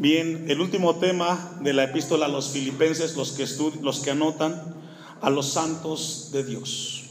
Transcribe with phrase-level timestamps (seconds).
[0.00, 3.46] Bien, el último tema de la epístola a los filipenses, los que,
[3.82, 4.74] los que anotan,
[5.20, 7.02] a los santos de Dios.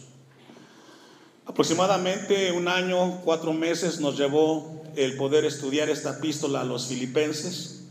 [1.46, 7.84] Aproximadamente un año, cuatro meses nos llevó el poder estudiar esta epístola a los filipenses.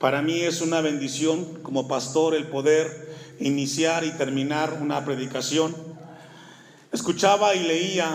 [0.00, 5.72] Para mí es una bendición como pastor el poder iniciar y terminar una predicación.
[6.90, 8.10] Escuchaba y leía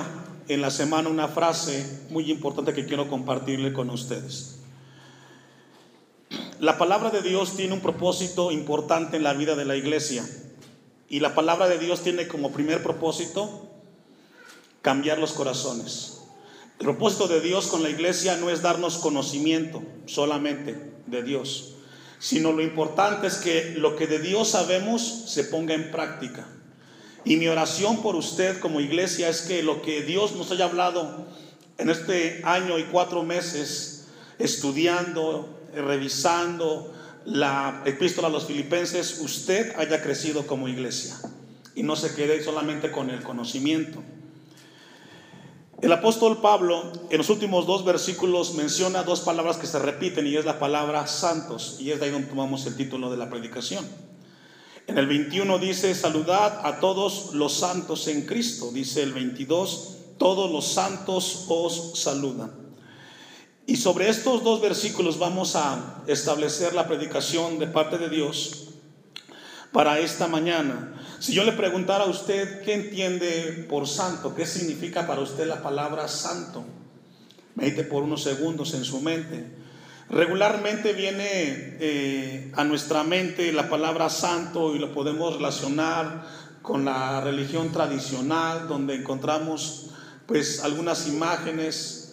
[0.50, 4.55] en la semana una frase muy importante que quiero compartirle con ustedes.
[6.60, 10.26] La palabra de Dios tiene un propósito importante en la vida de la iglesia.
[11.10, 13.70] Y la palabra de Dios tiene como primer propósito
[14.82, 16.22] cambiar los corazones.
[16.80, 21.76] El propósito de Dios con la iglesia no es darnos conocimiento solamente de Dios,
[22.20, 26.48] sino lo importante es que lo que de Dios sabemos se ponga en práctica.
[27.24, 31.26] Y mi oración por usted como iglesia es que lo que Dios nos haya hablado
[31.78, 36.94] en este año y cuatro meses, estudiando, revisando
[37.26, 41.16] la epístola a los filipenses, usted haya crecido como iglesia
[41.76, 44.02] y no se quede solamente con el conocimiento.
[45.82, 50.36] El apóstol Pablo en los últimos dos versículos menciona dos palabras que se repiten y
[50.36, 53.86] es la palabra santos y es de ahí donde tomamos el título de la predicación.
[54.88, 58.72] En el 21 dice, saludad a todos los santos en Cristo.
[58.72, 62.65] Dice el 22, todos los santos os saludan.
[63.68, 68.68] Y sobre estos dos versículos vamos a establecer la predicación de parte de Dios
[69.72, 70.94] para esta mañana.
[71.20, 75.64] Si yo le preguntara a usted qué entiende por santo, qué significa para usted la
[75.64, 76.64] palabra santo,
[77.56, 79.44] medite por unos segundos en su mente.
[80.10, 81.26] Regularmente viene
[81.80, 86.24] eh, a nuestra mente la palabra santo y lo podemos relacionar
[86.62, 89.88] con la religión tradicional, donde encontramos
[90.28, 92.05] pues algunas imágenes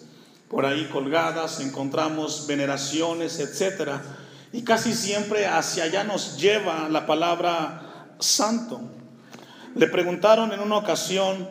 [0.53, 3.93] por ahí colgadas, encontramos veneraciones, etc.
[4.51, 8.79] Y casi siempre hacia allá nos lleva la palabra santo.
[9.73, 11.49] Le preguntaron en una ocasión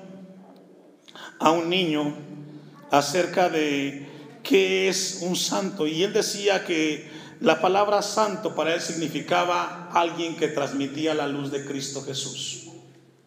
[1.40, 2.14] a un niño
[2.92, 4.08] acerca de
[4.44, 10.36] qué es un santo y él decía que la palabra santo para él significaba alguien
[10.36, 12.61] que transmitía la luz de Cristo Jesús.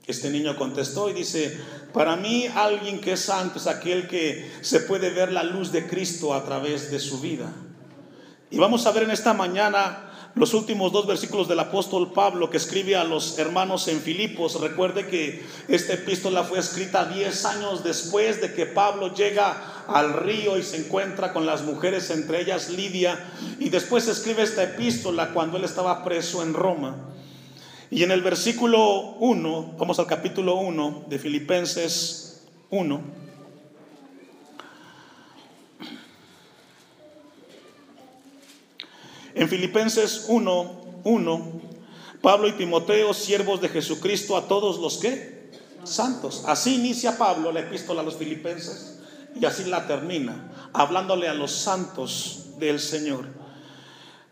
[0.08, 1.60] Este niño contestó y dice,
[1.92, 5.88] para mí alguien que es santo es aquel que se puede ver la luz de
[5.88, 7.52] Cristo a través de su vida.
[8.52, 12.58] Y vamos a ver en esta mañana los últimos dos versículos del apóstol Pablo que
[12.58, 14.60] escribe a los hermanos en Filipos.
[14.60, 20.58] Recuerde que esta epístola fue escrita diez años después de que Pablo llega al río
[20.58, 23.18] y se encuentra con las mujeres, entre ellas Lidia,
[23.60, 26.98] y después escribe esta epístola cuando él estaba preso en Roma.
[27.96, 33.02] Y en el versículo 1, vamos al capítulo 1 de Filipenses 1.
[39.36, 41.62] En Filipenses 1, 1,
[42.22, 45.52] Pablo y Timoteo, siervos de Jesucristo, a todos los que
[45.86, 46.44] santos.
[46.48, 49.00] Así inicia Pablo la epístola a los filipenses
[49.40, 53.45] y así la termina, hablándole a los santos del Señor.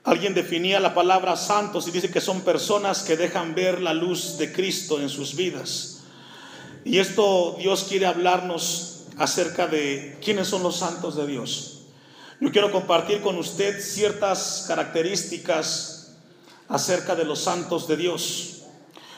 [0.03, 4.37] Alguien definía la palabra santos y dice que son personas que dejan ver la luz
[4.37, 6.01] de Cristo en sus vidas.
[6.83, 11.83] Y esto Dios quiere hablarnos acerca de quiénes son los santos de Dios.
[12.41, 16.17] Yo quiero compartir con usted ciertas características
[16.67, 18.63] acerca de los santos de Dios.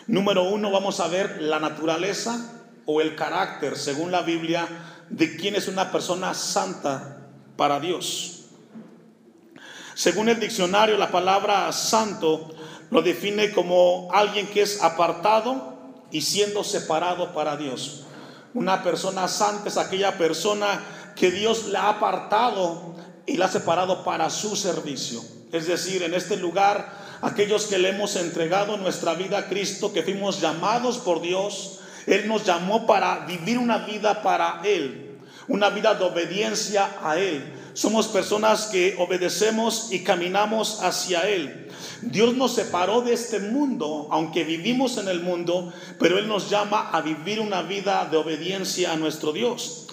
[0.05, 4.67] Número uno, vamos a ver la naturaleza o el carácter, según la Biblia,
[5.09, 7.25] de quién es una persona santa
[7.57, 8.34] para Dios.
[9.95, 12.49] Según el diccionario, la palabra santo
[12.91, 15.73] lo define como alguien que es apartado
[16.11, 18.03] y siendo separado para Dios.
[18.53, 20.83] Una persona santa es aquella persona
[21.15, 22.93] que Dios la ha apartado
[23.25, 25.21] y la ha separado para su servicio.
[25.53, 30.03] Es decir, en este lugar, aquellos que le hemos entregado nuestra vida a Cristo, que
[30.03, 35.93] fuimos llamados por Dios, Él nos llamó para vivir una vida para Él, una vida
[35.93, 41.69] de obediencia a Él somos personas que obedecemos y caminamos hacia Él.
[42.01, 46.89] Dios nos separó de este mundo, aunque vivimos en el mundo, pero Él nos llama
[46.91, 49.87] a vivir una vida de obediencia a nuestro Dios.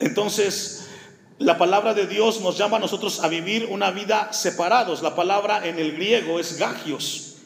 [0.00, 0.86] Entonces,
[1.38, 5.02] la palabra de Dios nos llama a nosotros a vivir una vida separados.
[5.02, 7.36] La palabra en el griego es gagios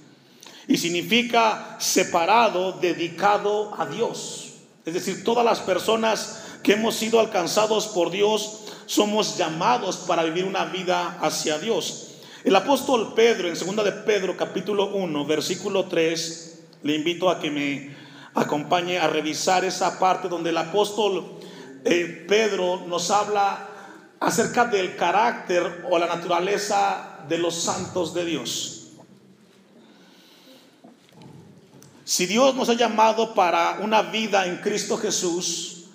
[0.66, 4.54] y significa separado, dedicado a Dios.
[4.84, 10.46] Es decir, todas las personas que hemos sido alcanzados por Dios somos llamados para vivir
[10.46, 12.14] una vida hacia Dios.
[12.42, 17.50] El apóstol Pedro, en 2 de Pedro capítulo 1, versículo 3, le invito a que
[17.50, 17.94] me
[18.34, 21.38] acompañe a revisar esa parte donde el apóstol
[21.84, 23.68] eh, Pedro nos habla
[24.20, 28.86] acerca del carácter o la naturaleza de los santos de Dios.
[32.04, 35.88] Si Dios nos ha llamado para una vida en Cristo Jesús,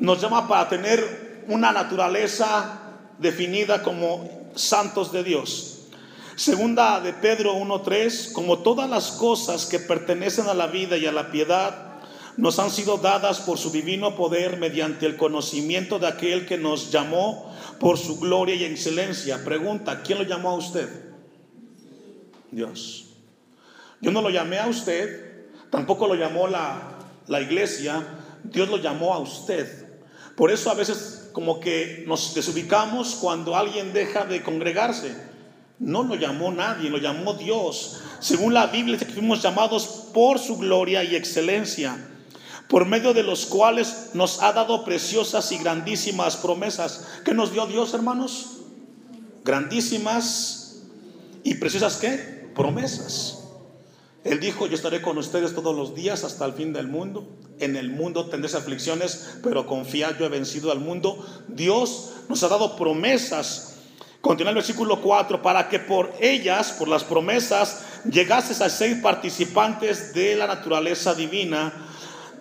[0.00, 2.80] nos llama para tener una naturaleza
[3.18, 5.88] definida como santos de Dios.
[6.36, 11.12] Segunda de Pedro 1.3, como todas las cosas que pertenecen a la vida y a
[11.12, 12.00] la piedad,
[12.36, 16.90] nos han sido dadas por su divino poder mediante el conocimiento de aquel que nos
[16.90, 19.44] llamó por su gloria y excelencia.
[19.44, 20.88] Pregunta, ¿quién lo llamó a usted?
[22.50, 23.06] Dios.
[24.00, 25.34] Yo no lo llamé a usted,
[25.74, 28.00] Tampoco lo llamó la, la iglesia,
[28.44, 29.88] Dios lo llamó a usted.
[30.36, 35.16] Por eso a veces como que nos desubicamos cuando alguien deja de congregarse.
[35.80, 38.00] No lo llamó nadie, lo llamó Dios.
[38.20, 39.84] Según la Biblia fuimos llamados
[40.14, 41.98] por su gloria y excelencia,
[42.68, 47.08] por medio de los cuales nos ha dado preciosas y grandísimas promesas.
[47.24, 48.60] ¿Qué nos dio Dios, hermanos?
[49.44, 50.82] Grandísimas
[51.42, 52.50] y preciosas qué?
[52.54, 53.43] Promesas.
[54.24, 57.28] Él dijo, yo estaré con ustedes todos los días hasta el fin del mundo.
[57.60, 61.24] En el mundo tendréis aflicciones, pero confiad, yo he vencido al mundo.
[61.46, 63.76] Dios nos ha dado promesas.
[64.22, 70.14] Continúa el versículo 4, para que por ellas, por las promesas, llegases a ser participantes
[70.14, 71.86] de la naturaleza divina,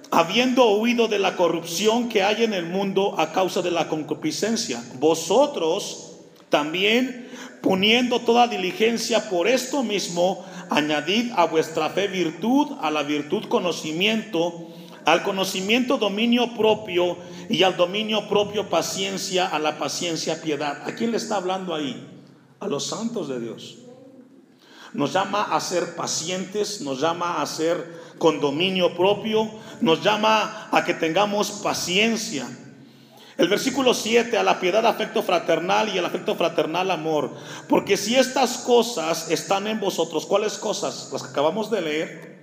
[0.09, 4.81] habiendo huido de la corrupción que hay en el mundo a causa de la concupiscencia.
[5.00, 6.12] Vosotros
[6.47, 7.30] también,
[7.62, 14.69] poniendo toda diligencia por esto mismo, Añadid a vuestra fe virtud, a la virtud conocimiento,
[15.05, 17.17] al conocimiento dominio propio
[17.49, 20.81] y al dominio propio paciencia, a la paciencia piedad.
[20.87, 22.07] ¿A quién le está hablando ahí?
[22.59, 23.77] A los santos de Dios.
[24.93, 29.49] Nos llama a ser pacientes, nos llama a ser con dominio propio,
[29.81, 32.47] nos llama a que tengamos paciencia.
[33.38, 37.31] El versículo 7, a la piedad afecto fraternal y al afecto fraternal amor.
[37.68, 41.09] Porque si estas cosas están en vosotros, ¿cuáles cosas?
[41.12, 42.33] Las que acabamos de leer.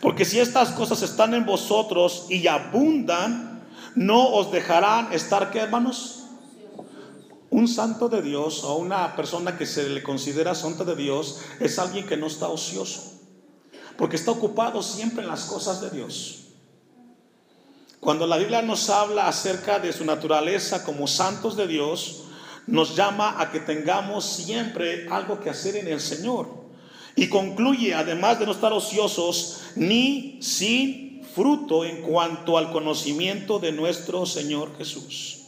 [0.00, 3.62] Porque si estas cosas están en vosotros y abundan,
[3.94, 6.24] no os dejarán estar, ¿qué hermanos?
[7.50, 11.78] Un santo de Dios o una persona que se le considera santo de Dios es
[11.78, 13.12] alguien que no está ocioso.
[13.98, 16.41] Porque está ocupado siempre en las cosas de Dios.
[18.02, 22.24] Cuando la Biblia nos habla acerca de su naturaleza como santos de Dios,
[22.66, 26.48] nos llama a que tengamos siempre algo que hacer en el Señor.
[27.14, 33.70] Y concluye, además de no estar ociosos, ni sin fruto en cuanto al conocimiento de
[33.70, 35.42] nuestro Señor Jesús.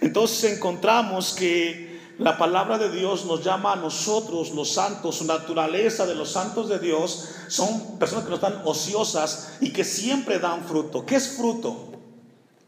[0.00, 1.87] Entonces encontramos que
[2.18, 6.68] la palabra de Dios nos llama a nosotros, los santos, su naturaleza de los santos
[6.68, 11.06] de Dios son personas que no están ociosas y que siempre dan fruto.
[11.06, 11.92] ¿Qué es fruto?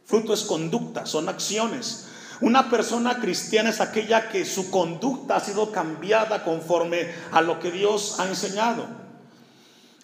[0.05, 2.07] Fruto es conducta, son acciones.
[2.41, 7.73] Una persona cristiana es aquella que su conducta ha sido cambiada conforme a lo que
[7.73, 8.87] Dios ha enseñado.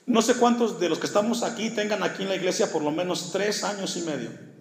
[0.07, 2.91] No sé cuántos de los que estamos aquí tengan aquí en la iglesia por lo
[2.91, 4.56] menos tres años y medio.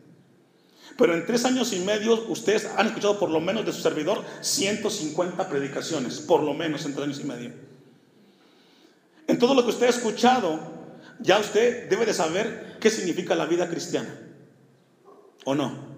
[0.97, 4.23] Pero en tres años y medio ustedes han escuchado por lo menos de su servidor
[4.41, 7.51] 150 predicaciones, por lo menos en tres años y medio.
[9.27, 10.59] En todo lo que usted ha escuchado,
[11.19, 14.21] ya usted debe de saber qué significa la vida cristiana.
[15.43, 15.95] ¿O no?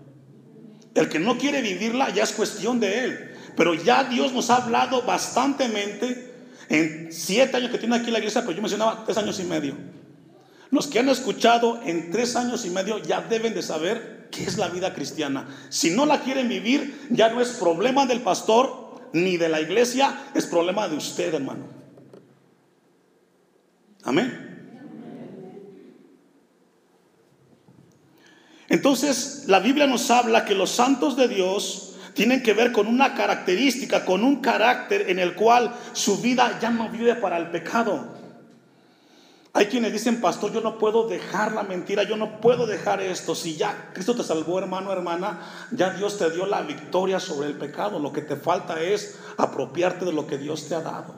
[0.96, 3.36] El que no quiere vivirla ya es cuestión de él.
[3.56, 6.34] Pero ya Dios nos ha hablado bastantemente
[6.70, 9.76] en siete años que tiene aquí la iglesia, pero yo mencionaba tres años y medio.
[10.72, 14.58] Los que han escuchado en tres años y medio ya deben de saber ¿Qué es
[14.58, 15.48] la vida cristiana?
[15.70, 20.30] Si no la quieren vivir, ya no es problema del pastor ni de la iglesia,
[20.34, 21.66] es problema de usted, hermano.
[24.04, 24.48] Amén.
[28.70, 33.14] Entonces, la Biblia nos habla que los santos de Dios tienen que ver con una
[33.14, 38.17] característica, con un carácter en el cual su vida ya no vive para el pecado.
[39.58, 43.34] Hay quienes dicen, pastor, yo no puedo dejar la mentira, yo no puedo dejar esto.
[43.34, 45.40] Si ya Cristo te salvó, hermano, hermana,
[45.72, 47.98] ya Dios te dio la victoria sobre el pecado.
[47.98, 51.16] Lo que te falta es apropiarte de lo que Dios te ha dado.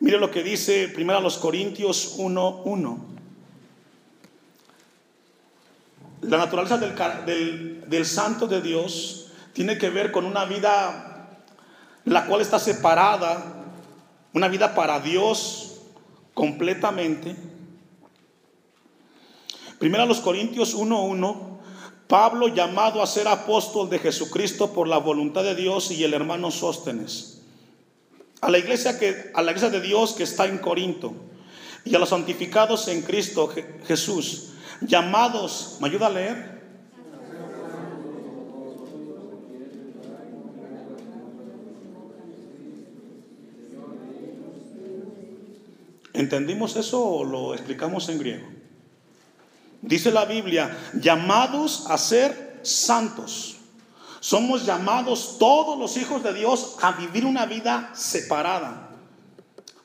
[0.00, 2.98] Mire lo que dice primero los Corintios 1.1.
[6.20, 11.38] La naturaleza del, del santo de Dios tiene que ver con una vida
[12.04, 13.64] la cual está separada,
[14.34, 15.69] una vida para Dios,
[16.34, 17.36] completamente.
[19.78, 21.58] Primero a los Corintios 1.1,
[22.06, 26.50] Pablo llamado a ser apóstol de Jesucristo por la voluntad de Dios y el hermano
[26.50, 27.42] Sóstenes.
[28.40, 31.14] A la iglesia, que, a la iglesia de Dios que está en Corinto
[31.84, 33.52] y a los santificados en Cristo
[33.86, 34.48] Jesús,
[34.80, 36.59] llamados, ¿me ayuda a leer?
[46.20, 48.46] ¿Entendimos eso o lo explicamos en griego?
[49.80, 53.56] Dice la Biblia, llamados a ser santos.
[54.20, 58.90] Somos llamados todos los hijos de Dios a vivir una vida separada,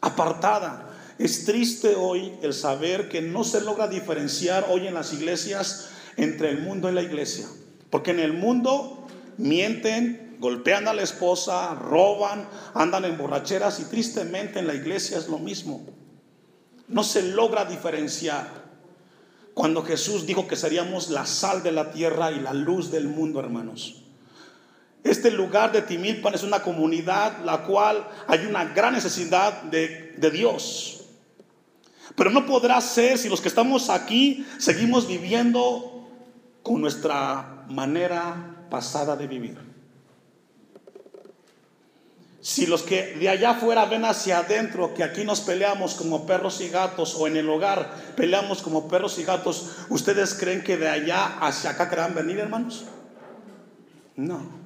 [0.01, 0.89] apartada.
[1.17, 5.87] Es triste hoy el saber que no se logra diferenciar hoy en las iglesias
[6.17, 7.47] entre el mundo y la iglesia.
[7.89, 14.59] Porque en el mundo mienten, golpean a la esposa, roban, andan en borracheras y tristemente
[14.59, 15.94] en la iglesia es lo mismo.
[16.87, 18.65] No se logra diferenciar.
[19.53, 23.39] Cuando Jesús dijo que seríamos la sal de la tierra y la luz del mundo,
[23.39, 24.03] hermanos.
[25.03, 30.31] Este lugar de Timilpan es una comunidad la cual hay una gran necesidad de, de
[30.31, 31.05] Dios.
[32.15, 36.09] Pero no podrá ser si los que estamos aquí seguimos viviendo
[36.63, 39.64] con nuestra manera pasada de vivir.
[42.45, 46.61] Si los que de allá afuera ven hacia adentro que aquí nos peleamos como perros
[46.61, 50.87] y gatos o en el hogar peleamos como perros y gatos, ¿ustedes creen que de
[50.87, 52.85] allá hacia acá querrán venir, hermanos?
[54.15, 54.63] No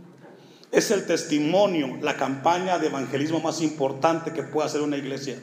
[0.73, 5.39] es el testimonio, la campaña de evangelismo más importante que puede hacer una iglesia.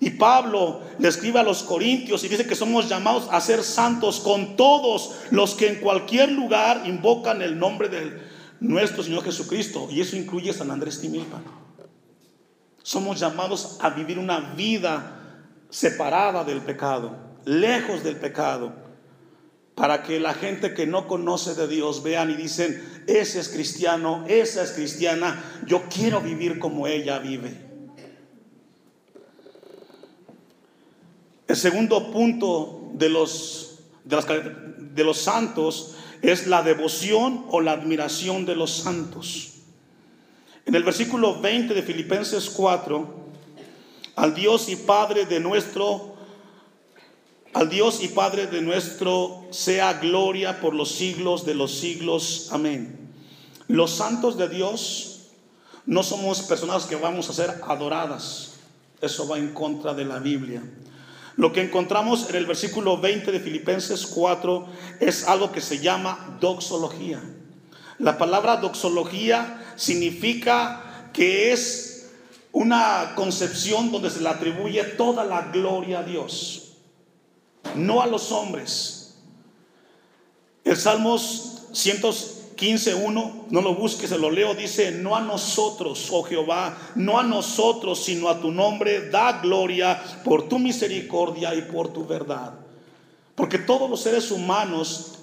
[0.00, 4.18] Y Pablo le escribe a los corintios y dice que somos llamados a ser santos
[4.18, 8.31] con todos los que en cualquier lugar invocan el nombre de
[8.62, 9.88] nuestro Señor Jesucristo.
[9.90, 11.42] Y eso incluye San Andrés Timilpan.
[12.82, 15.18] Somos llamados a vivir una vida
[15.70, 18.82] separada del pecado, lejos del pecado
[19.74, 24.24] para que la gente que no conoce de Dios vean y dicen, ese es cristiano,
[24.28, 27.72] esa es cristiana, yo quiero vivir como ella vive.
[31.48, 38.56] El segundo punto de los, de, los santos es la devoción o la admiración de
[38.56, 39.54] los santos.
[40.64, 43.22] En el versículo 20 de Filipenses 4,
[44.14, 46.12] al Dios y Padre de nuestro
[47.52, 52.48] al Dios y Padre de nuestro sea gloria por los siglos de los siglos.
[52.50, 53.12] Amén.
[53.68, 55.26] Los santos de Dios
[55.84, 58.54] no somos personas que vamos a ser adoradas.
[59.02, 60.62] Eso va en contra de la Biblia.
[61.36, 64.66] Lo que encontramos en el versículo 20 de Filipenses 4
[65.00, 67.22] es algo que se llama doxología.
[67.98, 72.10] La palabra doxología significa que es
[72.52, 76.62] una concepción donde se le atribuye toda la gloria a Dios
[77.74, 79.14] no a los hombres.
[80.64, 81.62] El Salmos
[82.62, 87.24] 115.1, no lo busques, se lo leo, dice, no a nosotros, oh Jehová, no a
[87.24, 92.52] nosotros, sino a tu nombre, da gloria por tu misericordia y por tu verdad.
[93.34, 95.14] Porque todos los seres humanos,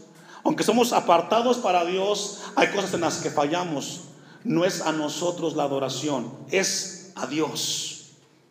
[0.44, 4.02] aunque somos apartados para Dios, hay cosas en las que fallamos.
[4.44, 8.08] No es a nosotros la adoración, es a Dios.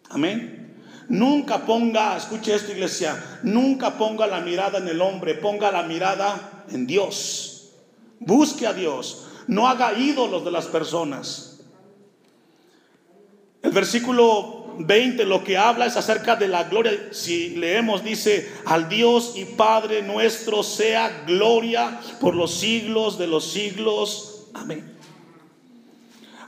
[0.09, 0.76] Amén.
[1.09, 6.64] Nunca ponga, escuche esto iglesia, nunca ponga la mirada en el hombre, ponga la mirada
[6.71, 7.58] en Dios.
[8.21, 11.61] Busque a Dios, no haga ídolos de las personas.
[13.63, 16.93] El versículo 20 lo que habla es acerca de la gloria.
[17.11, 23.51] Si leemos, dice, al Dios y Padre nuestro sea gloria por los siglos de los
[23.51, 24.47] siglos.
[24.55, 24.97] Amén.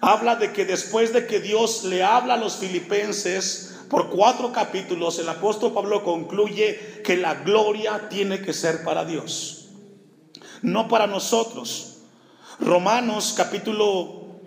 [0.00, 5.18] Habla de que después de que Dios le habla a los filipenses, por cuatro capítulos
[5.18, 9.59] el apóstol Pablo concluye que la gloria tiene que ser para Dios,
[10.62, 11.98] no para nosotros.
[12.58, 14.40] Romanos capítulo,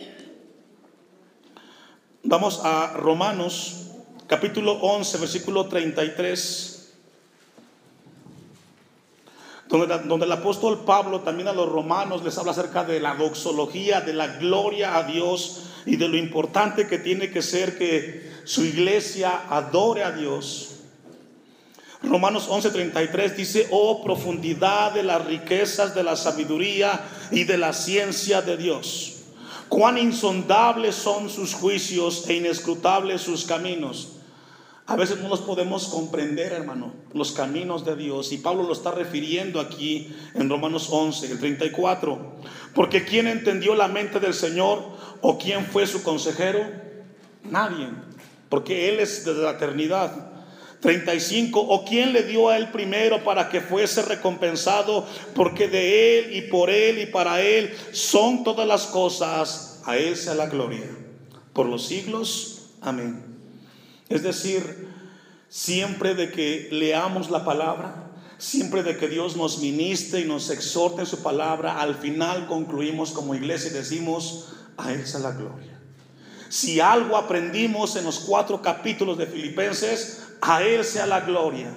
[2.23, 3.87] vamos a Romanos
[4.27, 6.69] capítulo 11, versículo 33.
[9.69, 14.01] Donde, donde, el apóstol Pablo también a los romanos les habla acerca de la doxología,
[14.01, 18.63] de la gloria a Dios y de lo importante que tiene que ser que su
[18.63, 20.72] iglesia adore a Dios.
[22.03, 28.41] Romanos 11:33 dice, oh profundidad de las riquezas de la sabiduría y de la ciencia
[28.41, 29.21] de Dios.
[29.69, 34.09] Cuán insondables son sus juicios e inescrutables sus caminos.
[34.85, 38.33] A veces no los podemos comprender, hermano, los caminos de Dios.
[38.33, 42.33] Y Pablo lo está refiriendo aquí en Romanos 11, el 34.
[42.75, 44.83] Porque ¿quién entendió la mente del Señor
[45.21, 46.59] o quién fue su consejero?
[47.49, 47.87] Nadie
[48.53, 50.29] porque Él es desde la eternidad.
[50.83, 51.59] 35.
[51.59, 55.07] ¿O quién le dio a Él primero para que fuese recompensado?
[55.33, 59.81] Porque de Él y por Él y para Él son todas las cosas.
[59.85, 60.85] A Él sea la gloria.
[61.53, 62.67] Por los siglos.
[62.81, 63.23] Amén.
[64.09, 64.89] Es decir,
[65.47, 71.01] siempre de que leamos la palabra, siempre de que Dios nos ministre y nos exhorte
[71.01, 75.79] en su palabra, al final concluimos como iglesia y decimos, a Él sea la gloria.
[76.49, 81.73] si algo aprendimos en los cuatro capítulos de Filipenses, a Él sea la gloria.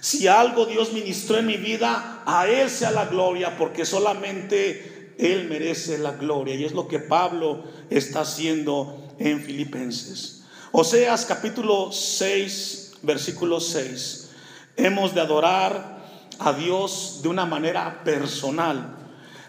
[0.00, 5.48] Si algo Dios ministró en mi vida, a Él sea la gloria, porque solamente Él
[5.48, 6.54] merece la gloria.
[6.54, 10.42] Y es lo que Pablo está haciendo en Filipenses.
[10.72, 14.30] Oseas capítulo 6, versículo 6.
[14.76, 15.98] Hemos de adorar
[16.40, 18.96] a Dios de una manera personal.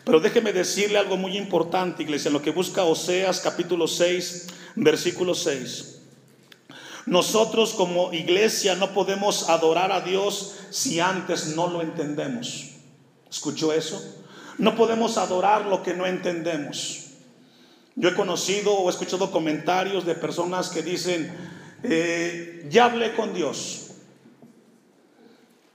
[0.04, 5.34] Pero déjeme decirle algo muy importante, iglesia, en lo que busca Oseas capítulo 6, versículo
[5.34, 5.99] 6.
[7.06, 12.72] Nosotros como iglesia no podemos adorar a Dios si antes no lo entendemos.
[13.30, 14.02] ¿Escuchó eso?
[14.58, 17.06] No podemos adorar lo que no entendemos.
[17.96, 21.36] Yo he conocido o he escuchado comentarios de personas que dicen,
[21.84, 23.88] eh, ya hablé con Dios.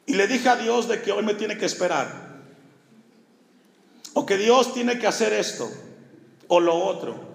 [0.07, 2.43] Y le dije a Dios de que hoy me tiene que esperar.
[4.13, 5.69] O que Dios tiene que hacer esto
[6.49, 7.34] o lo otro.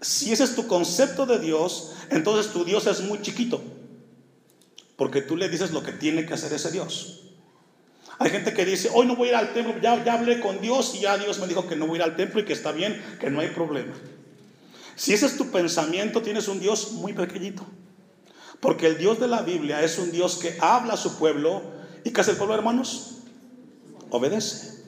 [0.00, 3.62] Si ese es tu concepto de Dios, entonces tu Dios es muy chiquito.
[4.96, 7.20] Porque tú le dices lo que tiene que hacer ese Dios.
[8.18, 10.60] Hay gente que dice, hoy no voy a ir al templo, ya, ya hablé con
[10.60, 12.52] Dios y ya Dios me dijo que no voy a ir al templo y que
[12.52, 13.94] está bien, que no hay problema.
[14.94, 17.64] Si ese es tu pensamiento, tienes un Dios muy pequeñito.
[18.60, 21.62] Porque el Dios de la Biblia es un Dios que habla a su pueblo
[22.04, 23.20] y que hace el pueblo, hermanos,
[24.10, 24.84] obedece.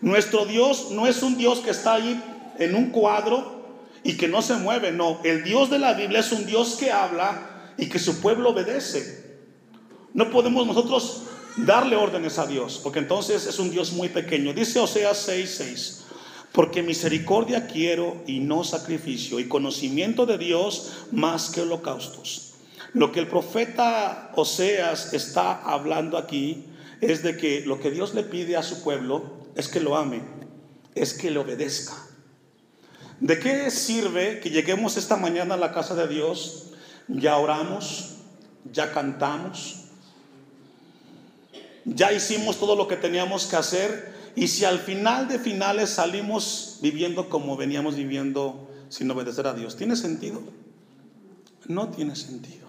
[0.00, 2.22] Nuestro Dios no es un Dios que está ahí
[2.58, 3.63] en un cuadro
[4.04, 4.92] y que no se mueve.
[4.92, 8.50] No, el Dios de la Biblia es un Dios que habla y que su pueblo
[8.50, 9.24] obedece.
[10.12, 11.22] No podemos nosotros
[11.56, 14.52] darle órdenes a Dios, porque entonces es un Dios muy pequeño.
[14.52, 16.02] Dice Oseas 6:6,
[16.52, 22.52] porque misericordia quiero y no sacrificio, y conocimiento de Dios más que holocaustos.
[22.92, 26.66] Lo que el profeta Oseas está hablando aquí
[27.00, 30.22] es de que lo que Dios le pide a su pueblo es que lo ame,
[30.94, 32.03] es que le obedezca.
[33.20, 36.72] ¿De qué sirve que lleguemos esta mañana a la casa de Dios?
[37.08, 38.16] Ya oramos,
[38.72, 39.84] ya cantamos,
[41.84, 46.78] ya hicimos todo lo que teníamos que hacer y si al final de finales salimos
[46.80, 50.42] viviendo como veníamos viviendo sin obedecer a Dios, ¿tiene sentido?
[51.66, 52.63] No tiene sentido.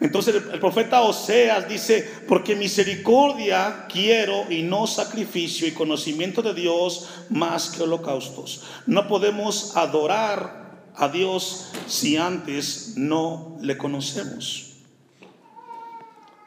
[0.00, 7.08] Entonces el, profeta Oseas dice, porque misericordia quiero y no sacrificio y conocimiento de Dios
[7.28, 8.62] más que holocaustos.
[8.86, 14.68] No podemos adorar a Dios si antes no le conocemos.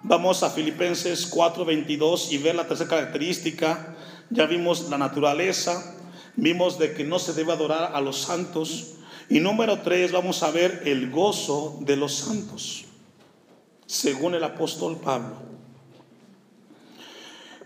[0.01, 3.95] Vamos a Filipenses 4:22 y ver la tercera característica.
[4.31, 5.95] Ya vimos la naturaleza,
[6.35, 8.95] vimos de que no se debe adorar a los santos.
[9.29, 12.85] Y número 3 vamos a ver el gozo de los santos
[13.85, 15.53] según el apóstol Pablo.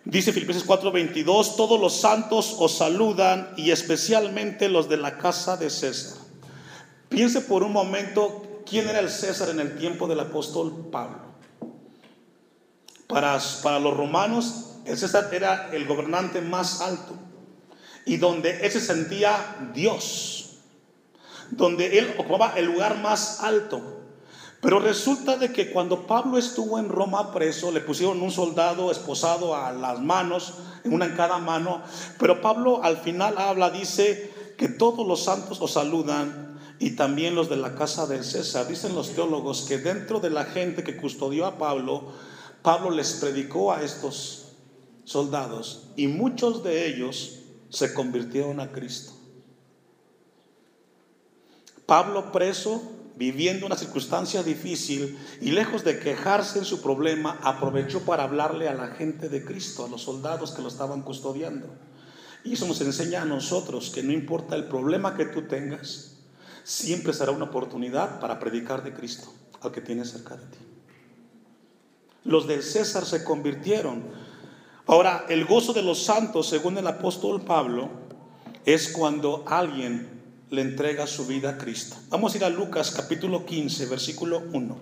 [0.09, 5.69] Dice Filipenses 4:22, todos los santos os saludan y especialmente los de la casa de
[5.69, 6.19] César.
[7.09, 11.19] Piense por un momento quién era el César en el tiempo del apóstol Pablo.
[13.07, 17.13] Para, para los romanos, el César era el gobernante más alto
[18.05, 20.59] y donde él se sentía Dios,
[21.51, 23.96] donde él ocupaba el lugar más alto.
[24.61, 29.55] Pero resulta de que cuando Pablo estuvo en Roma preso, le pusieron un soldado esposado
[29.55, 31.81] a las manos, una en cada mano.
[32.17, 37.49] Pero Pablo al final habla, dice que todos los santos os saludan y también los
[37.49, 38.67] de la casa del César.
[38.67, 42.11] Dicen los teólogos que dentro de la gente que custodió a Pablo,
[42.63, 44.53] Pablo les predicó a estos
[45.05, 47.39] soldados y muchos de ellos
[47.69, 49.13] se convirtieron a Cristo.
[51.85, 52.81] Pablo preso
[53.17, 58.75] viviendo una circunstancia difícil y lejos de quejarse en su problema, aprovechó para hablarle a
[58.75, 61.67] la gente de Cristo, a los soldados que lo estaban custodiando.
[62.43, 66.17] Y eso nos enseña a nosotros que no importa el problema que tú tengas,
[66.63, 70.57] siempre será una oportunidad para predicar de Cristo al que tienes cerca de ti.
[72.23, 74.03] Los del César se convirtieron.
[74.85, 77.89] Ahora, el gozo de los santos, según el apóstol Pablo,
[78.65, 80.16] es cuando alguien
[80.49, 81.97] le entrega su vida a Cristo.
[82.09, 84.77] Vamos a ir a Lucas capítulo 15, versículo 1.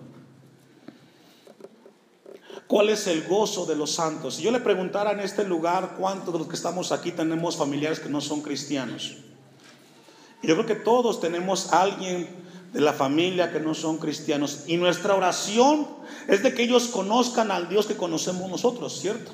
[2.67, 4.35] ¿Cuál es el gozo de los santos?
[4.35, 7.99] Si yo le preguntara en este lugar cuántos de los que estamos aquí tenemos familiares
[7.99, 9.17] que no son cristianos.
[10.41, 12.27] yo creo que todos tenemos a alguien
[12.73, 14.63] de la familia que no son cristianos.
[14.67, 15.87] Y nuestra oración
[16.27, 19.31] es de que ellos conozcan al Dios que conocemos nosotros, ¿cierto?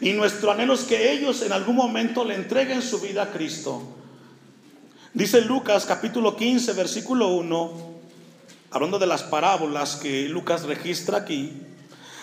[0.00, 3.82] Y nuestro anhelo es que ellos en algún momento le entreguen su vida a Cristo.
[5.14, 7.70] Dice Lucas capítulo 15, versículo 1,
[8.70, 11.52] hablando de las parábolas que Lucas registra aquí,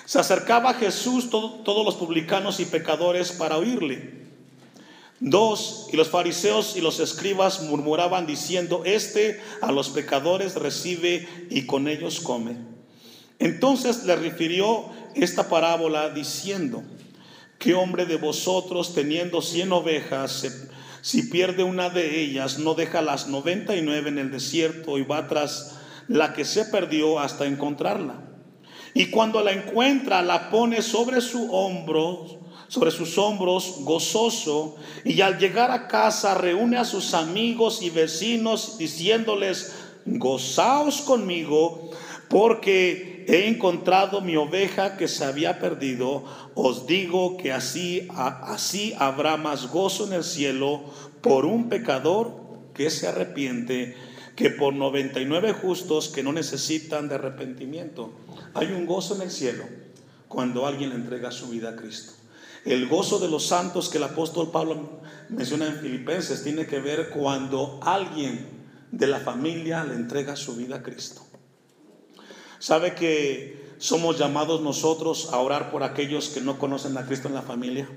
[0.05, 4.25] se acercaba a Jesús todos los publicanos y pecadores para oírle.
[5.19, 11.67] Dos, y los fariseos y los escribas murmuraban diciendo, este a los pecadores recibe y
[11.67, 12.57] con ellos come.
[13.37, 16.81] Entonces le refirió esta parábola diciendo,
[17.59, 20.43] ¿qué hombre de vosotros teniendo cien ovejas,
[21.01, 25.03] si pierde una de ellas, no deja las noventa y nueve en el desierto y
[25.03, 28.21] va tras la que se perdió hasta encontrarla?
[28.93, 35.39] Y cuando la encuentra, la pone sobre su hombro sobre sus hombros gozoso y al
[35.39, 39.73] llegar a casa reúne a sus amigos y vecinos diciéndoles,
[40.05, 41.89] gozaos conmigo
[42.29, 46.23] porque he encontrado mi oveja que se había perdido.
[46.55, 50.81] Os digo que así, así habrá más gozo en el cielo
[51.21, 52.33] por un pecador
[52.73, 53.95] que se arrepiente
[54.35, 58.11] que por 99 justos que no necesitan de arrepentimiento.
[58.55, 59.63] Hay un gozo en el cielo
[60.27, 62.13] cuando alguien entrega su vida a Cristo.
[62.65, 67.09] El gozo de los santos que el apóstol Pablo menciona en Filipenses tiene que ver
[67.09, 68.47] cuando alguien
[68.91, 71.28] de la familia le entrega su vida a Cristo.
[72.59, 77.33] ¿Sabe que somos llamados nosotros a orar por aquellos que no conocen a Cristo en
[77.33, 77.89] la familia?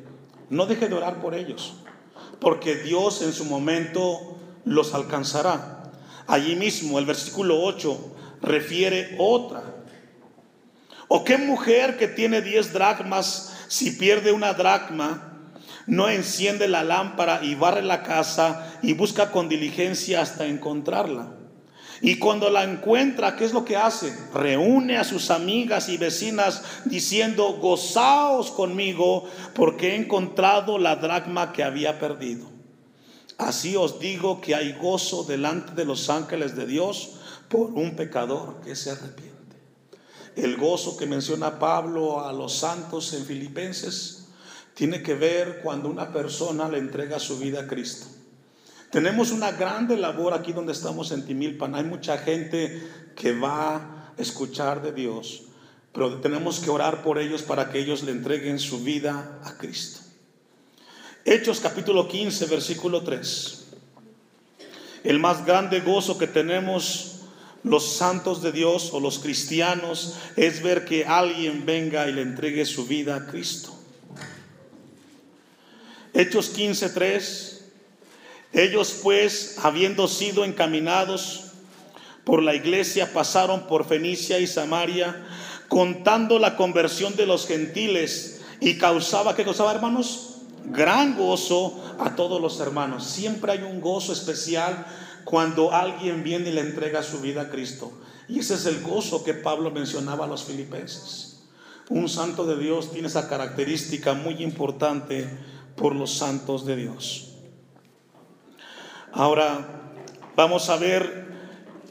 [0.50, 1.74] No deje de orar por ellos,
[2.40, 5.90] porque Dios en su momento los alcanzará.
[6.26, 7.98] Allí mismo el versículo 8
[8.40, 9.62] refiere otra.
[11.08, 15.32] ¿O qué mujer que tiene 10 dracmas si pierde una dracma,
[15.86, 21.41] no enciende la lámpara y barre la casa y busca con diligencia hasta encontrarla.
[22.04, 24.12] Y cuando la encuentra, ¿qué es lo que hace?
[24.34, 31.62] Reúne a sus amigas y vecinas diciendo, gozaos conmigo porque he encontrado la dracma que
[31.62, 32.48] había perdido.
[33.38, 37.12] Así os digo que hay gozo delante de los ángeles de Dios
[37.48, 39.32] por un pecador que se arrepiente.
[40.34, 44.26] El gozo que menciona Pablo a los santos en Filipenses
[44.74, 48.06] tiene que ver cuando una persona le entrega su vida a Cristo.
[48.92, 51.74] Tenemos una grande labor aquí donde estamos en Timilpan.
[51.74, 55.44] Hay mucha gente que va a escuchar de Dios,
[55.94, 60.00] pero tenemos que orar por ellos para que ellos le entreguen su vida a Cristo.
[61.24, 63.64] Hechos capítulo 15, versículo 3.
[65.04, 67.20] El más grande gozo que tenemos
[67.62, 72.66] los santos de Dios o los cristianos es ver que alguien venga y le entregue
[72.66, 73.74] su vida a Cristo.
[76.12, 77.61] Hechos 15:3
[78.52, 81.44] Ellos pues, habiendo sido encaminados
[82.24, 85.24] por la iglesia, pasaron por Fenicia y Samaria,
[85.68, 90.36] contando la conversión de los gentiles y causaba, ¿qué causaba, hermanos?
[90.66, 93.06] Gran gozo a todos los hermanos.
[93.06, 94.86] Siempre hay un gozo especial
[95.24, 97.92] cuando alguien viene y le entrega su vida a Cristo.
[98.28, 101.40] Y ese es el gozo que Pablo mencionaba a los filipenses.
[101.88, 105.28] Un santo de Dios tiene esa característica muy importante
[105.74, 107.31] por los santos de Dios.
[109.12, 109.92] Ahora
[110.36, 111.26] vamos a ver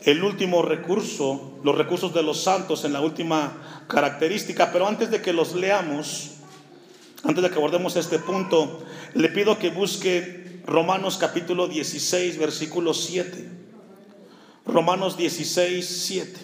[0.06, 5.22] el último recurso, los recursos de los santos en la última característica, pero antes de
[5.22, 6.32] que los leamos,
[7.24, 13.50] antes de que abordemos este punto, le pido que busque Romanos capítulo 16, versículo 7.
[14.66, 16.40] Romanos 16, 7.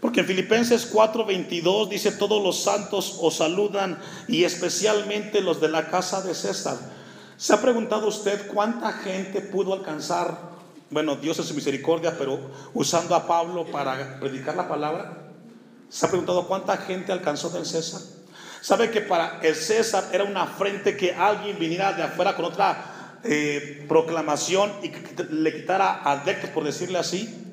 [0.00, 5.68] Porque en Filipenses 4, 22 dice, todos los santos os saludan y especialmente los de
[5.68, 6.78] la casa de César.
[7.36, 10.38] ¿Se ha preguntado usted cuánta gente pudo alcanzar,
[10.90, 12.40] bueno, Dios es su misericordia, pero
[12.72, 15.32] usando a Pablo para predicar la palabra?
[15.90, 18.00] ¿Se ha preguntado cuánta gente alcanzó del César?
[18.62, 23.18] ¿Sabe que para el César era una frente que alguien viniera de afuera con otra
[23.22, 27.52] eh, proclamación y que le quitara adeptos, por decirle así?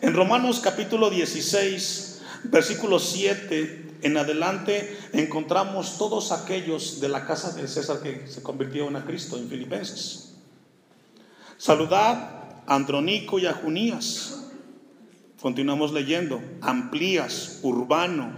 [0.00, 7.68] En Romanos capítulo 16, versículo 7 en adelante, encontramos todos aquellos de la casa del
[7.68, 10.34] César que se convirtieron a Cristo en Filipenses.
[11.56, 14.44] Saludad a Andronico y a Junías.
[15.40, 16.42] Continuamos leyendo.
[16.60, 18.32] Amplías, Urbano,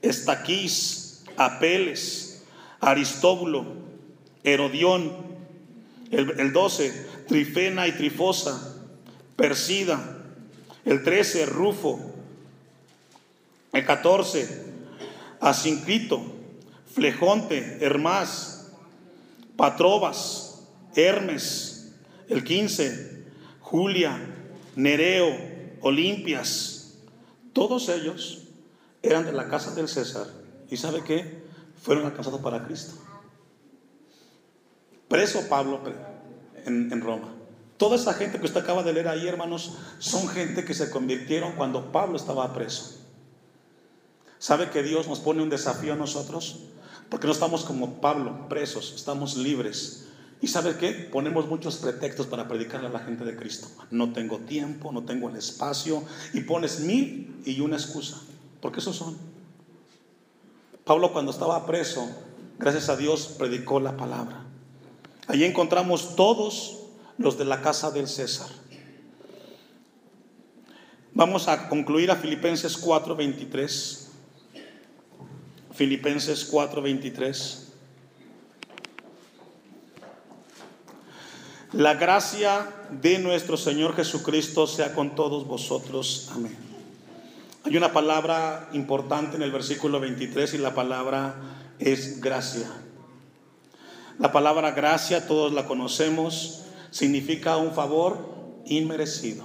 [0.00, 2.44] Estaquís, Apeles,
[2.80, 3.66] Aristóbulo,
[4.44, 5.12] Herodión,
[6.10, 8.76] el, 12, Trifena y Trifosa,
[9.36, 10.24] Persida,
[10.86, 12.09] el 13, Rufo,
[13.72, 14.72] el 14,
[15.40, 16.20] Asincrito,
[16.92, 18.72] Flejonte, Hermás,
[19.56, 20.62] Patrobas,
[20.94, 21.92] Hermes,
[22.28, 23.26] el 15,
[23.60, 24.18] Julia,
[24.76, 25.36] Nereo,
[25.82, 26.94] Olimpias,
[27.52, 28.48] todos ellos
[29.02, 30.26] eran de la casa del César
[30.70, 31.42] ¿Y sabe qué?
[31.82, 32.94] Fueron alcanzados para Cristo.
[35.08, 35.80] Preso Pablo
[36.64, 37.34] en, en Roma.
[37.76, 41.52] Toda esa gente que usted acaba de leer ahí, hermanos, son gente que se convirtieron
[41.52, 42.99] cuando Pablo estaba preso.
[44.40, 46.60] ¿Sabe que Dios nos pone un desafío a nosotros?
[47.10, 50.06] Porque no estamos como Pablo, presos, estamos libres.
[50.40, 50.92] ¿Y sabes qué?
[50.92, 53.68] Ponemos muchos pretextos para predicarle a la gente de Cristo.
[53.90, 56.02] No tengo tiempo, no tengo el espacio.
[56.32, 58.18] Y pones mil y una excusa.
[58.62, 59.18] Porque esos son.
[60.84, 62.08] Pablo cuando estaba preso,
[62.58, 64.46] gracias a Dios, predicó la palabra.
[65.28, 66.78] Allí encontramos todos
[67.18, 68.48] los de la casa del César.
[71.12, 74.09] Vamos a concluir a Filipenses 4:23.
[75.74, 77.66] Filipenses 4:23.
[81.72, 86.28] La gracia de nuestro Señor Jesucristo sea con todos vosotros.
[86.32, 86.56] Amén.
[87.64, 91.36] Hay una palabra importante en el versículo 23 y la palabra
[91.78, 92.68] es gracia.
[94.18, 99.44] La palabra gracia, todos la conocemos, significa un favor inmerecido.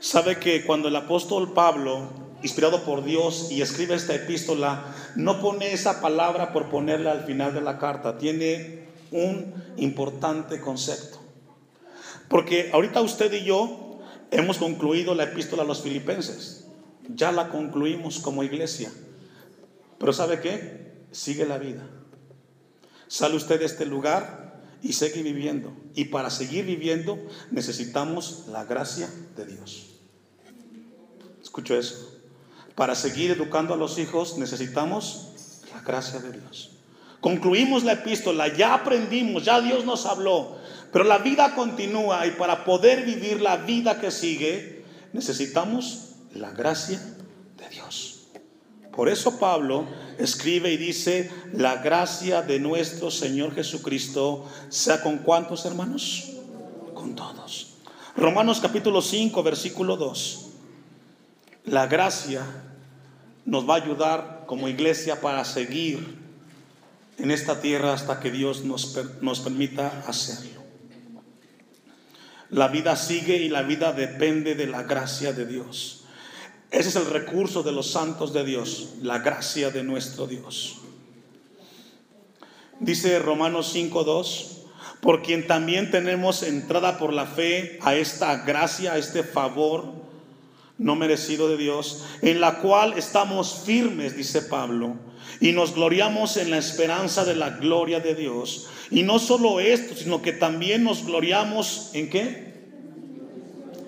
[0.00, 4.84] Sabe que cuando el apóstol Pablo, inspirado por Dios, y escribe esta epístola,
[5.16, 11.18] no pone esa palabra por ponerla al final de la carta, tiene un importante concepto.
[12.28, 13.98] Porque ahorita usted y yo
[14.30, 16.66] hemos concluido la epístola a los filipenses.
[17.08, 18.92] Ya la concluimos como iglesia.
[19.98, 20.92] Pero ¿sabe qué?
[21.10, 21.88] Sigue la vida.
[23.06, 25.72] Sale usted de este lugar y sigue viviendo.
[25.94, 27.18] Y para seguir viviendo
[27.50, 29.86] necesitamos la gracia de Dios.
[31.42, 32.17] Escucho eso.
[32.78, 35.30] Para seguir educando a los hijos necesitamos
[35.74, 36.76] la gracia de Dios.
[37.20, 40.56] Concluimos la epístola, ya aprendimos, ya Dios nos habló,
[40.92, 47.00] pero la vida continúa y para poder vivir la vida que sigue necesitamos la gracia
[47.56, 48.28] de Dios.
[48.92, 49.84] Por eso Pablo
[50.16, 56.30] escribe y dice, la gracia de nuestro Señor Jesucristo sea con cuántos hermanos?
[56.94, 57.74] Con todos.
[58.16, 60.44] Romanos capítulo 5, versículo 2.
[61.64, 62.67] La gracia
[63.48, 66.18] nos va a ayudar como iglesia para seguir
[67.16, 70.60] en esta tierra hasta que Dios nos, nos permita hacerlo.
[72.50, 76.04] La vida sigue y la vida depende de la gracia de Dios.
[76.70, 80.80] Ese es el recurso de los santos de Dios, la gracia de nuestro Dios.
[82.80, 84.58] Dice Romanos 5.2,
[85.00, 90.07] por quien también tenemos entrada por la fe a esta gracia, a este favor
[90.78, 94.96] no merecido de Dios, en la cual estamos firmes, dice Pablo
[95.40, 98.66] y nos gloriamos en la esperanza de la gloria de Dios.
[98.90, 102.48] Y no solo esto, sino que también nos gloriamos en qué?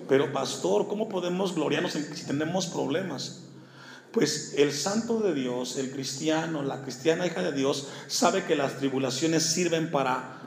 [0.09, 3.45] Pero pastor, ¿cómo podemos gloriarnos si tenemos problemas?
[4.13, 8.79] Pues el santo de Dios, el cristiano, la cristiana hija de Dios, sabe que las
[8.79, 10.41] tribulaciones sirven para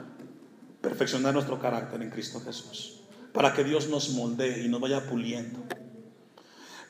[0.82, 3.00] perfeccionar nuestro carácter en Cristo Jesús,
[3.32, 5.60] para que Dios nos moldee y nos vaya puliendo.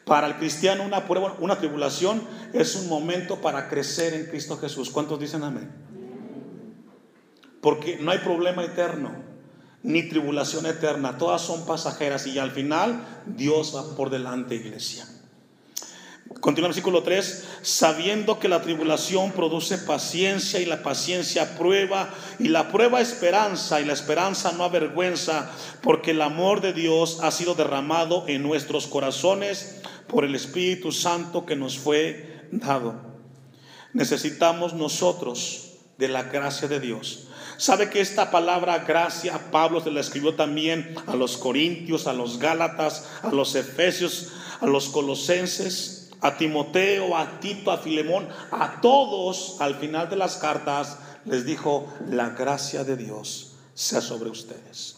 [0.05, 4.91] Para el cristiano una prueba, una tribulación es un momento para crecer en Cristo Jesús.
[4.91, 5.71] ¿Cuántos dicen amén?
[7.63, 9.11] Porque no hay problema eterno,
[9.83, 11.17] ni tribulación eterna.
[11.17, 15.07] Todas son pasajeras y al final Dios va por delante, iglesia.
[16.41, 22.49] Continúa el versículo 3, sabiendo que la tribulación produce paciencia y la paciencia prueba y
[22.49, 25.51] la prueba esperanza y la esperanza no avergüenza,
[25.83, 31.47] porque el amor de Dios ha sido derramado en nuestros corazones por el Espíritu Santo
[31.47, 32.95] que nos fue dado.
[33.93, 37.29] Necesitamos nosotros de la gracia de Dios.
[37.57, 42.39] ¿Sabe que esta palabra gracia Pablo se la escribió también a los corintios, a los
[42.39, 49.61] gálatas, a los efesios, a los colosenses, a Timoteo, a Tito, a Filemón, a todos
[49.61, 54.97] al final de las cartas les dijo, la gracia de Dios sea sobre ustedes.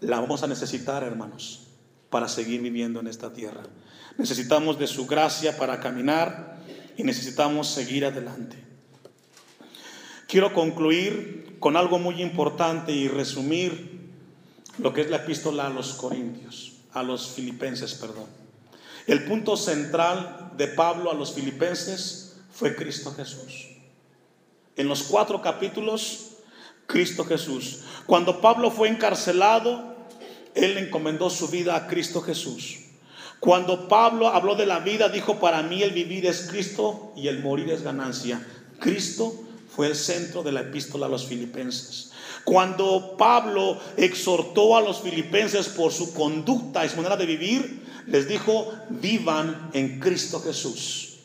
[0.00, 1.68] La vamos a necesitar, hermanos,
[2.08, 3.62] para seguir viviendo en esta tierra.
[4.20, 6.58] Necesitamos de su gracia para caminar
[6.98, 8.54] y necesitamos seguir adelante.
[10.28, 14.10] Quiero concluir con algo muy importante y resumir
[14.76, 18.26] lo que es la epístola a los Corintios, a los Filipenses, perdón.
[19.06, 23.68] El punto central de Pablo a los Filipenses fue Cristo Jesús.
[24.76, 26.32] En los cuatro capítulos,
[26.86, 27.84] Cristo Jesús.
[28.04, 29.96] Cuando Pablo fue encarcelado,
[30.54, 32.89] él encomendó su vida a Cristo Jesús.
[33.40, 37.40] Cuando Pablo habló de la vida, dijo, para mí el vivir es Cristo y el
[37.40, 38.46] morir es ganancia.
[38.78, 39.32] Cristo
[39.74, 42.12] fue el centro de la epístola a los filipenses.
[42.44, 48.28] Cuando Pablo exhortó a los filipenses por su conducta y su manera de vivir, les
[48.28, 51.18] dijo, vivan en Cristo Jesús.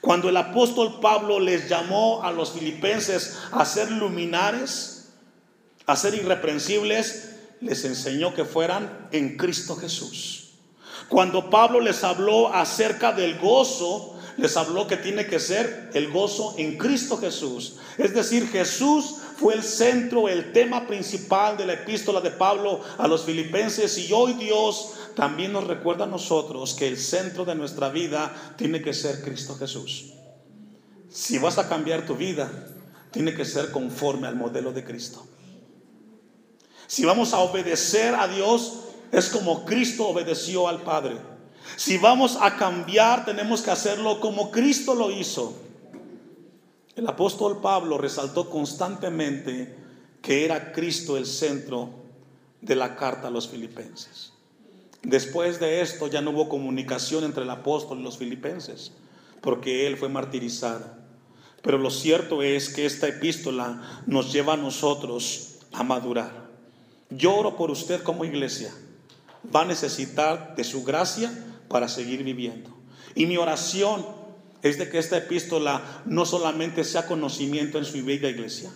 [0.00, 5.08] Cuando el apóstol Pablo les llamó a los filipenses a ser luminares,
[5.86, 10.47] a ser irreprensibles, les enseñó que fueran en Cristo Jesús.
[11.08, 16.54] Cuando Pablo les habló acerca del gozo, les habló que tiene que ser el gozo
[16.58, 17.76] en Cristo Jesús.
[17.96, 23.08] Es decir, Jesús fue el centro, el tema principal de la epístola de Pablo a
[23.08, 27.88] los filipenses y hoy Dios también nos recuerda a nosotros que el centro de nuestra
[27.88, 30.12] vida tiene que ser Cristo Jesús.
[31.10, 32.50] Si vas a cambiar tu vida,
[33.10, 35.26] tiene que ser conforme al modelo de Cristo.
[36.86, 41.16] Si vamos a obedecer a Dios, es como Cristo obedeció al Padre.
[41.76, 45.54] Si vamos a cambiar, tenemos que hacerlo como Cristo lo hizo.
[46.96, 49.76] El apóstol Pablo resaltó constantemente
[50.20, 51.90] que era Cristo el centro
[52.60, 54.32] de la carta a los filipenses.
[55.02, 58.92] Después de esto ya no hubo comunicación entre el apóstol y los filipenses,
[59.40, 60.84] porque él fue martirizado.
[61.62, 66.48] Pero lo cierto es que esta epístola nos lleva a nosotros a madurar.
[67.10, 68.72] Yo oro por usted como iglesia
[69.54, 71.32] va a necesitar de su gracia
[71.68, 72.70] para seguir viviendo.
[73.14, 74.06] Y mi oración
[74.62, 78.70] es de que esta epístola no solamente sea conocimiento en su bella iglesia,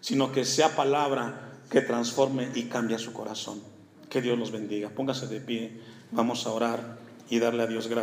[0.00, 3.62] sino que sea palabra que transforme y cambie su corazón.
[4.08, 4.90] Que Dios los bendiga.
[4.90, 8.00] Póngase de pie, vamos a orar y darle a Dios gracias.